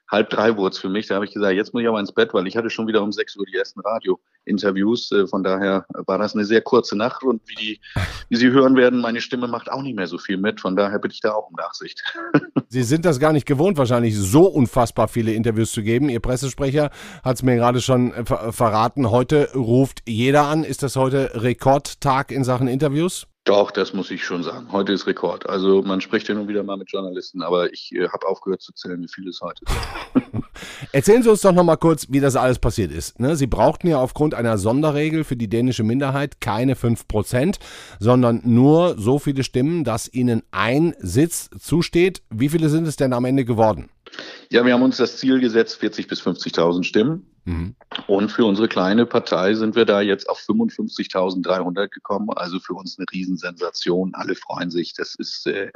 [0.10, 1.08] halb drei wurde es für mich.
[1.08, 3.02] Da habe ich gesagt, jetzt muss ich aber ins Bett, weil ich hatte schon wieder
[3.02, 5.12] um sechs Uhr die ersten Radio-Interviews.
[5.12, 7.82] Äh, von daher war das eine sehr kurze Nacht und wie, die,
[8.30, 10.60] wie Sie hören werden, meine Stimme macht auch nicht mehr so viel mit.
[10.60, 12.04] Von daher bitte ich da auch um Nachsicht.
[12.70, 16.10] Sie sind das gar nicht gewohnt, wahrscheinlich so unfassbar viele Interviews zu geben.
[16.10, 16.90] Ihr Pressesprecher
[17.24, 19.12] hat es mir gerade schon äh, verraten.
[19.12, 20.64] Heute ruft jeder an.
[20.64, 23.28] Ist das heute Rekordtag in Sachen Interviews?
[23.50, 24.68] Doch, das muss ich schon sagen.
[24.72, 25.50] Heute ist Rekord.
[25.50, 28.74] Also man spricht ja nun wieder mal mit Journalisten, aber ich äh, habe aufgehört zu
[28.74, 30.44] zählen, wie viel es heute ist.
[30.92, 33.20] Erzählen Sie uns doch noch mal kurz, wie das alles passiert ist.
[33.20, 33.36] Ne?
[33.36, 37.56] Sie brauchten ja aufgrund einer Sonderregel für die dänische Minderheit keine 5%,
[38.00, 42.22] sondern nur so viele Stimmen, dass Ihnen ein Sitz zusteht.
[42.30, 43.90] Wie viele sind es denn am Ende geworden?
[44.52, 47.26] Ja, wir haben uns das Ziel gesetzt, 40.000 bis 50.000 Stimmen.
[47.50, 47.76] Mhm.
[48.08, 52.30] Und für unsere kleine Partei sind wir da jetzt auf 55.300 gekommen.
[52.36, 54.12] Also für uns eine Riesensensation.
[54.14, 54.94] Alle freuen sich.
[54.94, 55.72] Das ist äh,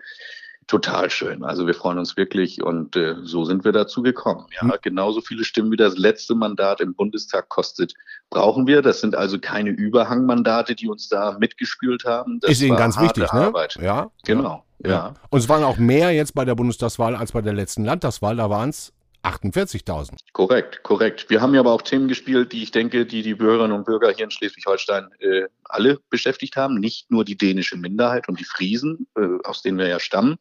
[0.67, 1.43] Total schön.
[1.43, 4.45] Also wir freuen uns wirklich und äh, so sind wir dazu gekommen.
[4.55, 4.73] Ja, mhm.
[4.81, 7.93] genauso viele Stimmen wie das letzte Mandat im Bundestag kostet,
[8.29, 8.81] brauchen wir.
[8.81, 12.39] Das sind also keine Überhangmandate, die uns da mitgespült haben.
[12.39, 13.47] Das ist Ihnen ganz wichtig, ne?
[13.47, 13.77] Arbeit.
[13.81, 14.63] Ja, genau.
[14.83, 14.89] Ja.
[14.89, 15.13] ja.
[15.29, 18.38] Und es waren auch mehr jetzt bei der Bundestagswahl als bei der letzten Landtagswahl.
[18.38, 20.17] Da waren es 48.000.
[20.33, 21.29] Korrekt, korrekt.
[21.29, 24.12] Wir haben ja aber auch Themen gespielt, die ich denke, die die Bürgerinnen und Bürger
[24.12, 26.75] hier in Schleswig-Holstein äh, alle beschäftigt haben.
[26.75, 30.38] Nicht nur die dänische Minderheit und die Friesen, äh, aus denen wir ja stammen,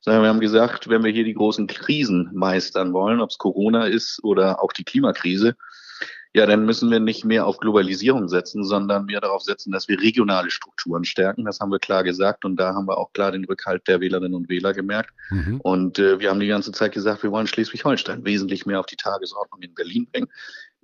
[0.00, 3.86] sondern wir haben gesagt, wenn wir hier die großen Krisen meistern wollen, ob es Corona
[3.86, 5.56] ist oder auch die Klimakrise,
[6.36, 9.98] ja, dann müssen wir nicht mehr auf Globalisierung setzen, sondern mehr darauf setzen, dass wir
[9.98, 11.46] regionale Strukturen stärken.
[11.46, 14.34] Das haben wir klar gesagt und da haben wir auch klar den Rückhalt der Wählerinnen
[14.34, 15.14] und Wähler gemerkt.
[15.30, 15.62] Mhm.
[15.62, 18.96] Und äh, wir haben die ganze Zeit gesagt, wir wollen Schleswig-Holstein wesentlich mehr auf die
[18.96, 20.28] Tagesordnung in Berlin bringen.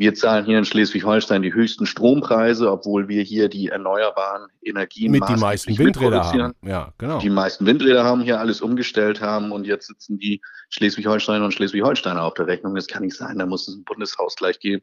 [0.02, 5.22] Wir zahlen hier in Schleswig-Holstein die höchsten Strompreise, obwohl wir hier die erneuerbaren Energien mit
[5.28, 6.54] die meisten Windräder haben.
[6.66, 7.20] Ja, genau.
[7.20, 12.20] Die meisten Windräder haben hier alles umgestellt haben und jetzt sitzen die Schleswig-Holsteiner und Schleswig-Holsteiner
[12.20, 12.74] auf der Rechnung.
[12.74, 13.38] Das kann nicht sein.
[13.38, 14.82] Da muss es einen Bundeshausgleich geben.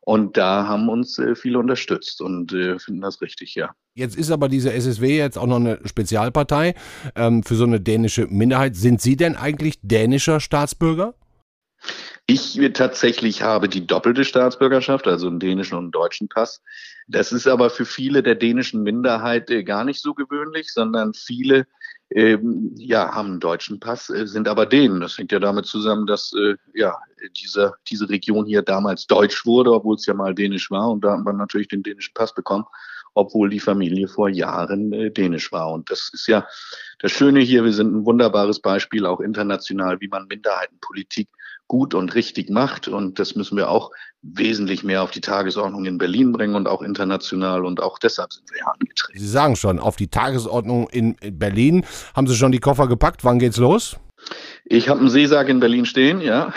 [0.00, 3.70] Und da haben uns äh, viele unterstützt und äh, finden das richtig, ja.
[3.94, 6.74] Jetzt ist aber diese SSW jetzt auch noch eine Spezialpartei
[7.14, 8.74] ähm, für so eine dänische Minderheit.
[8.74, 11.14] Sind Sie denn eigentlich dänischer Staatsbürger?
[12.26, 16.62] Ich tatsächlich habe die doppelte Staatsbürgerschaft, also einen dänischen und einen deutschen Pass.
[17.06, 21.66] Das ist aber für viele der dänischen Minderheit äh, gar nicht so gewöhnlich, sondern viele
[22.10, 25.00] ähm, ja, haben einen deutschen Pass, äh, sind aber Dänen.
[25.00, 26.96] Das hängt ja damit zusammen, dass äh, ja,
[27.36, 30.90] diese, diese Region hier damals deutsch wurde, obwohl es ja mal dänisch war.
[30.90, 32.64] Und da hat man natürlich den dänischen Pass bekommen,
[33.18, 35.72] obwohl die Familie vor Jahren äh, dänisch war.
[35.72, 36.46] Und das ist ja
[37.00, 37.64] das Schöne hier.
[37.64, 41.28] Wir sind ein wunderbares Beispiel, auch international, wie man Minderheitenpolitik
[41.66, 42.86] gut und richtig macht.
[42.86, 43.90] Und das müssen wir auch
[44.22, 47.64] wesentlich mehr auf die Tagesordnung in Berlin bringen und auch international.
[47.64, 49.18] Und auch deshalb sind wir ja angetreten.
[49.18, 51.84] Sie sagen schon, auf die Tagesordnung in Berlin.
[52.14, 53.24] Haben Sie schon die Koffer gepackt?
[53.24, 53.96] Wann geht's los?
[54.64, 56.52] Ich habe einen Seesack in Berlin stehen, ja.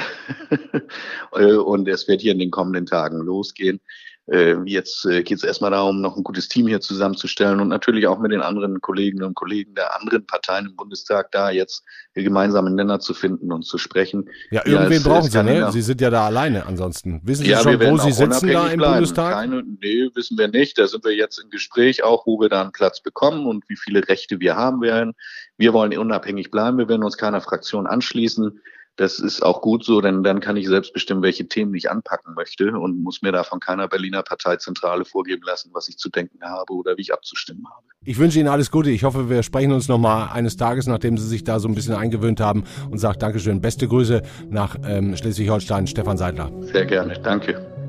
[1.31, 3.79] und es wird hier in den kommenden Tagen losgehen.
[4.27, 8.07] Äh, jetzt äh, geht es erstmal darum, noch ein gutes Team hier zusammenzustellen und natürlich
[8.07, 12.75] auch mit den anderen Kolleginnen und Kollegen der anderen Parteien im Bundestag da jetzt gemeinsamen
[12.75, 14.29] Nenner zu finden und zu sprechen.
[14.51, 15.71] Ja, irgendwen brauchen Sie, ne?
[15.71, 17.21] Sie sind ja da alleine ansonsten.
[17.23, 18.93] Wissen Sie ja, schon, wo Sie sitzen da im bleiben.
[18.93, 19.33] Bundestag?
[19.33, 20.77] Keine, nee, wissen wir nicht.
[20.77, 23.75] Da sind wir jetzt im Gespräch auch, wo wir da einen Platz bekommen und wie
[23.75, 25.13] viele Rechte wir haben werden.
[25.57, 26.77] Wir wollen unabhängig bleiben.
[26.77, 28.61] Wir werden uns keiner Fraktion anschließen.
[28.97, 32.33] Das ist auch gut so, denn dann kann ich selbst bestimmen, welche Themen ich anpacken
[32.35, 36.43] möchte und muss mir da von keiner Berliner Parteizentrale vorgeben lassen, was ich zu denken
[36.43, 37.85] habe oder wie ich abzustimmen habe.
[38.03, 38.89] Ich wünsche Ihnen alles Gute.
[38.89, 41.95] Ich hoffe, wir sprechen uns nochmal eines Tages, nachdem Sie sich da so ein bisschen
[41.95, 43.61] eingewöhnt haben und sagt Dankeschön.
[43.61, 46.51] Beste Grüße nach ähm, Schleswig-Holstein, Stefan Seidler.
[46.61, 47.13] Sehr gerne.
[47.21, 47.80] Danke.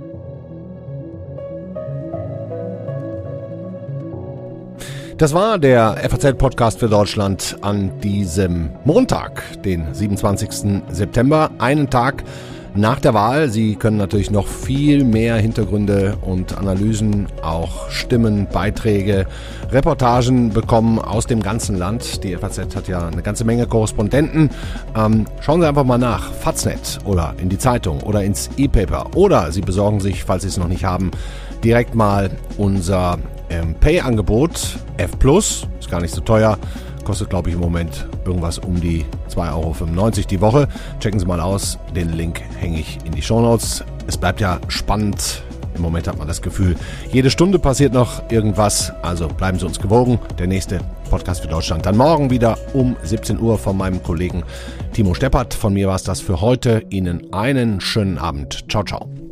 [5.18, 10.82] Das war der FAZ-Podcast für Deutschland an diesem Montag, den 27.
[10.90, 12.24] September, einen Tag
[12.74, 13.50] nach der Wahl.
[13.50, 19.26] Sie können natürlich noch viel mehr Hintergründe und Analysen, auch Stimmen, Beiträge,
[19.70, 22.24] Reportagen bekommen aus dem ganzen Land.
[22.24, 24.50] Die FAZ hat ja eine ganze Menge Korrespondenten.
[24.96, 29.52] Ähm, schauen Sie einfach mal nach Faznet oder in die Zeitung oder ins E-Paper oder
[29.52, 31.10] Sie besorgen sich, falls Sie es noch nicht haben,
[31.62, 33.18] direkt mal unser
[33.52, 35.66] ähm, Pay-Angebot F Plus.
[35.78, 36.58] Ist gar nicht so teuer.
[37.04, 40.68] Kostet, glaube ich, im Moment irgendwas um die 2,95 Euro die Woche.
[41.00, 41.78] Checken Sie mal aus.
[41.94, 43.84] Den Link hänge ich in die Show Notes.
[44.06, 45.42] Es bleibt ja spannend.
[45.74, 46.76] Im Moment hat man das Gefühl,
[47.10, 48.92] jede Stunde passiert noch irgendwas.
[49.02, 50.18] Also bleiben Sie uns gewogen.
[50.38, 54.44] Der nächste Podcast für Deutschland dann morgen wieder um 17 Uhr von meinem Kollegen
[54.92, 55.54] Timo Steppert.
[55.54, 56.84] Von mir war es das für heute.
[56.90, 58.70] Ihnen einen schönen Abend.
[58.70, 59.31] Ciao, ciao.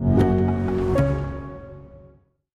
[0.00, 0.33] you